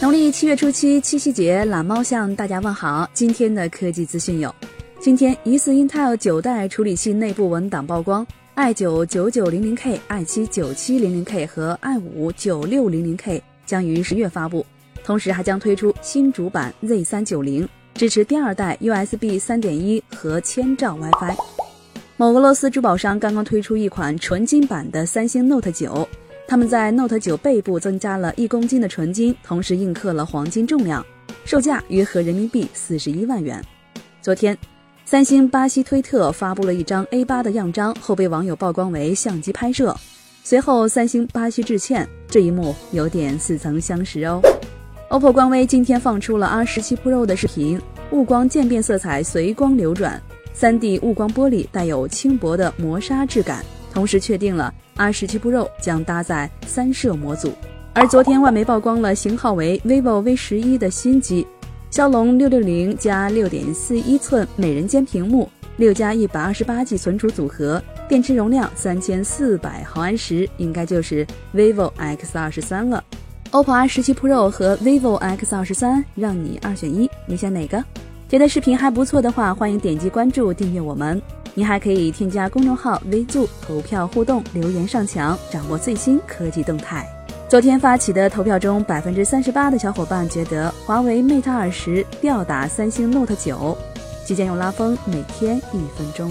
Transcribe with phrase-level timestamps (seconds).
[0.00, 3.10] 农历七月初七，七夕节，懒猫向大家问好。
[3.12, 4.54] 今天的科技资讯有：
[5.00, 8.24] 今天疑似 Intel 九代处理器内部文档曝光
[8.54, 14.64] ，i 九九九零零 K、i 七九七零零 K 和 i 五九六零零 K 将于十月发布，
[15.02, 21.36] 同时还将推出新主板 Z 三九零，支持第二代 USB 三点一和千兆 WiFi。
[22.16, 26.08] 某俄罗斯珠宝商刚刚推出一款纯金版的三星 Note 九。
[26.48, 31.04] 他们在 Note 9背部增加了一公斤的纯金，同时印刻了黄金重量，
[31.44, 33.62] 售价约合人民币四十一万元。
[34.22, 34.56] 昨天，
[35.04, 39.94] 三星巴西推特发布了一张 A8 的样张，后被网友曝光为相机拍摄。
[40.42, 44.40] 随后，三星巴西致歉，这一幕有点似曾相识哦。
[45.10, 47.78] OPPO 官微今天放出了 R17 Pro 的视频，
[48.10, 50.18] 雾光渐变色彩随光流转
[50.56, 53.62] ，3D 雾光玻璃带有轻薄的磨砂质感。
[53.98, 57.52] 同时确定了 R17 Pro 将搭载三摄模组，
[57.92, 61.44] 而昨天外媒曝光了型号为 vivo V 十一的新机，
[61.90, 73.02] 骁龙六六零加六点四一寸美人尖屏幕，六加一百二十八 G 存储组合，电池容量三千四百毫安时，应该就是 vivo X 二十三了。
[73.50, 77.82] OPPO R17 Pro 和 vivo X 二十三，让你二选一，你选哪个？
[78.28, 81.20] 觉得视频还不错的话，欢迎点击关注订阅我们。
[81.58, 87.04] 你还可以添加公众号““vzoo” ”投票互动，留言上墙，掌握最新科技动态。
[87.48, 93.76] 昨天发起的投票中，百分之三十八的小伙伴觉得华为 Mate 二十吊打三星 Note 九，
[94.24, 96.30] 即将用拉风，每天一分钟。